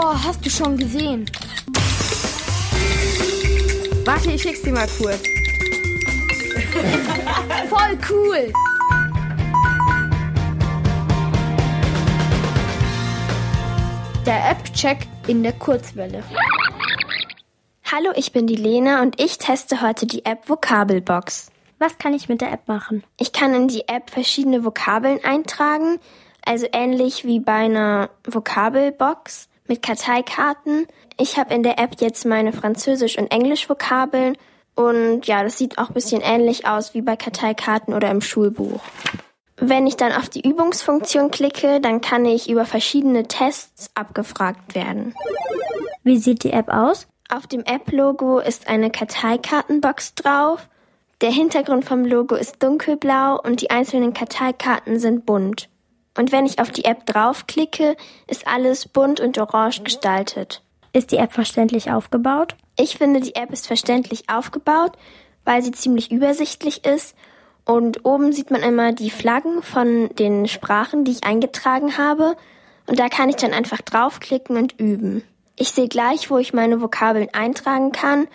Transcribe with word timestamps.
Oh, 0.00 0.14
hast 0.14 0.46
du 0.46 0.48
schon 0.48 0.76
gesehen? 0.76 1.28
Warte, 4.04 4.30
ich 4.30 4.40
schick's 4.40 4.62
dir 4.62 4.72
mal 4.72 4.86
kurz. 4.96 5.20
Voll 7.68 7.98
cool! 8.08 8.52
Der 14.24 14.50
App-Check 14.50 14.98
in 15.26 15.42
der 15.42 15.54
Kurzwelle. 15.54 16.22
Hallo, 17.90 18.12
ich 18.14 18.30
bin 18.30 18.46
die 18.46 18.54
Lena 18.54 19.02
und 19.02 19.20
ich 19.20 19.38
teste 19.38 19.82
heute 19.82 20.06
die 20.06 20.24
App 20.24 20.48
Vokabelbox. 20.48 21.50
Was 21.80 21.98
kann 21.98 22.14
ich 22.14 22.28
mit 22.28 22.40
der 22.40 22.52
App 22.52 22.68
machen? 22.68 23.02
Ich 23.18 23.32
kann 23.32 23.52
in 23.52 23.66
die 23.66 23.88
App 23.88 24.10
verschiedene 24.10 24.64
Vokabeln 24.64 25.18
eintragen, 25.24 25.98
also 26.44 26.68
ähnlich 26.72 27.24
wie 27.24 27.40
bei 27.40 27.64
einer 27.64 28.10
Vokabelbox 28.24 29.48
mit 29.68 29.82
Karteikarten. 29.82 30.86
Ich 31.18 31.38
habe 31.38 31.54
in 31.54 31.62
der 31.62 31.78
App 31.78 32.00
jetzt 32.00 32.24
meine 32.24 32.52
Französisch- 32.52 33.18
und 33.18 33.30
Englisch-Vokabeln 33.30 34.36
und 34.74 35.26
ja, 35.26 35.42
das 35.42 35.58
sieht 35.58 35.76
auch 35.78 35.88
ein 35.88 35.94
bisschen 35.94 36.20
ähnlich 36.20 36.66
aus 36.66 36.94
wie 36.94 37.02
bei 37.02 37.16
Karteikarten 37.16 37.94
oder 37.94 38.10
im 38.10 38.20
Schulbuch. 38.20 38.80
Wenn 39.56 39.88
ich 39.88 39.96
dann 39.96 40.12
auf 40.12 40.28
die 40.28 40.48
Übungsfunktion 40.48 41.32
klicke, 41.32 41.80
dann 41.80 42.00
kann 42.00 42.24
ich 42.24 42.48
über 42.48 42.64
verschiedene 42.64 43.26
Tests 43.26 43.90
abgefragt 43.96 44.76
werden. 44.76 45.16
Wie 46.04 46.18
sieht 46.18 46.44
die 46.44 46.52
App 46.52 46.68
aus? 46.68 47.08
Auf 47.28 47.48
dem 47.48 47.64
App-Logo 47.64 48.38
ist 48.38 48.68
eine 48.68 48.90
Karteikartenbox 48.90 50.14
drauf. 50.14 50.68
Der 51.20 51.32
Hintergrund 51.32 51.84
vom 51.84 52.04
Logo 52.04 52.36
ist 52.36 52.62
dunkelblau 52.62 53.40
und 53.42 53.60
die 53.60 53.70
einzelnen 53.70 54.14
Karteikarten 54.14 55.00
sind 55.00 55.26
bunt. 55.26 55.68
Und 56.18 56.32
wenn 56.32 56.46
ich 56.46 56.58
auf 56.58 56.72
die 56.72 56.84
App 56.84 57.06
draufklicke, 57.06 57.96
ist 58.26 58.48
alles 58.48 58.88
bunt 58.88 59.20
und 59.20 59.38
orange 59.38 59.84
gestaltet. 59.84 60.62
Ist 60.92 61.12
die 61.12 61.16
App 61.16 61.32
verständlich 61.32 61.92
aufgebaut? 61.92 62.56
Ich 62.76 62.98
finde, 62.98 63.20
die 63.20 63.36
App 63.36 63.52
ist 63.52 63.68
verständlich 63.68 64.28
aufgebaut, 64.28 64.98
weil 65.44 65.62
sie 65.62 65.70
ziemlich 65.70 66.10
übersichtlich 66.10 66.84
ist 66.84 67.14
und 67.64 68.04
oben 68.04 68.32
sieht 68.32 68.50
man 68.50 68.62
immer 68.62 68.92
die 68.92 69.10
Flaggen 69.10 69.62
von 69.62 70.08
den 70.16 70.48
Sprachen, 70.48 71.04
die 71.04 71.12
ich 71.12 71.24
eingetragen 71.24 71.98
habe. 71.98 72.34
Und 72.86 72.98
da 72.98 73.08
kann 73.08 73.28
ich 73.28 73.36
dann 73.36 73.52
einfach 73.52 73.80
draufklicken 73.80 74.56
und 74.56 74.80
üben. 74.80 75.22
Ich 75.54 75.70
sehe 75.70 75.86
gleich, 75.86 76.30
wo 76.30 76.38
ich 76.38 76.52
meine 76.52 76.80
Vokabeln 76.80 77.28
eintragen 77.32 77.92
kann 77.92 78.26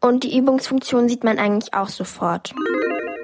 und 0.00 0.24
die 0.24 0.38
Übungsfunktion 0.38 1.06
sieht 1.06 1.22
man 1.22 1.38
eigentlich 1.38 1.74
auch 1.74 1.90
sofort. 1.90 2.54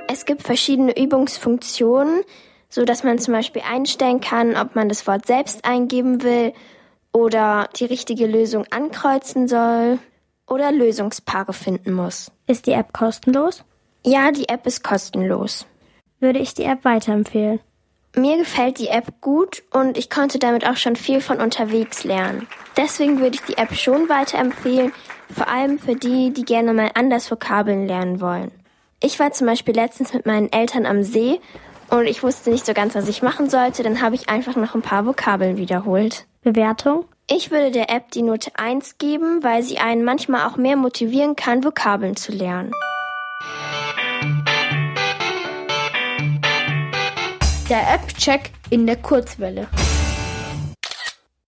Es 0.07 0.27
gibt 0.27 0.43
verschiedene 0.43 1.01
Übungsfunktionen, 1.01 2.25
so 2.73 2.87
dass 2.87 3.05
man 3.05 3.19
zum 3.19 3.35
Beispiel 3.35 3.61
einstellen 3.71 4.23
kann, 4.23 4.57
ob 4.57 4.75
man 4.75 4.89
das 4.89 5.07
Wort 5.07 5.27
selbst 5.27 5.67
eingeben 5.67 6.23
will 6.23 6.55
oder 7.13 7.69
die 7.77 7.85
richtige 7.85 8.27
Lösung 8.27 8.65
ankreuzen 8.71 9.47
soll 9.47 9.99
oder 10.47 10.73
Lösungspaare 10.73 11.53
finden 11.53 11.93
muss. 11.93 12.33
Ist 12.47 12.67
die 12.67 12.73
App 12.73 12.95
kostenlos? 12.95 13.63
Ja, 14.07 14.33
die 14.33 14.49
App 14.49 14.67
ist 14.67 14.83
kostenlos. 14.83 15.67
Würde 16.19 16.39
ich 16.39 16.55
die 16.55 16.65
App 16.65 16.83
weiterempfehlen? 16.87 17.61
Mir 18.17 18.39
gefällt 18.39 18.79
die 18.79 18.89
App 18.89 19.21
gut 19.21 19.63
und 19.71 19.99
ich 19.99 20.09
konnte 20.09 20.39
damit 20.39 20.67
auch 20.67 20.77
schon 20.77 20.97
viel 20.97 21.21
von 21.21 21.43
unterwegs 21.43 22.05
lernen. 22.05 22.49
Deswegen 22.79 23.21
würde 23.21 23.37
ich 23.37 23.43
die 23.43 23.59
App 23.59 23.75
schon 23.75 24.09
weiterempfehlen, 24.09 24.95
vor 25.31 25.47
allem 25.47 25.79
für 25.79 25.95
die, 25.95 26.33
die 26.33 26.45
gerne 26.45 26.73
mal 26.73 26.91
anders 26.95 27.31
Vokabeln 27.31 27.87
lernen 27.87 28.23
wollen. 28.23 28.51
Ich 29.03 29.19
war 29.19 29.31
zum 29.33 29.47
Beispiel 29.47 29.75
letztens 29.75 30.15
mit 30.15 30.25
meinen 30.25 30.51
Eltern 30.51 30.87
am 30.87 31.03
See 31.03 31.39
und 31.93 32.07
ich 32.07 32.23
wusste 32.23 32.51
nicht 32.51 32.65
so 32.65 32.73
ganz, 32.73 32.95
was 32.95 33.07
ich 33.07 33.23
machen 33.23 33.51
sollte, 33.51 33.83
dann 33.83 34.01
habe 34.01 34.15
ich 34.15 34.29
einfach 34.29 34.57
noch 34.57 34.75
ein 34.75 34.83
paar 34.83 35.07
Vokabeln 35.07 35.59
wiederholt. 35.59 36.27
Bewertung? 36.43 37.05
Ich 37.31 37.51
würde 37.51 37.71
der 37.71 37.91
App 37.91 38.11
die 38.11 38.23
Note 38.23 38.51
1 38.57 38.99
geben, 38.99 39.45
weil 39.45 39.63
sie 39.63 39.79
einen 39.79 40.03
manchmal 40.03 40.49
auch 40.49 40.57
mehr 40.57 40.77
motivieren 40.77 41.37
kann, 41.37 41.65
Vokabeln 41.65 42.17
zu 42.17 42.33
lernen. 42.33 42.73
Der 47.69 47.95
App-Check 47.95 48.51
in 48.71 48.87
der 48.87 48.97
Kurzwelle. 48.97 49.69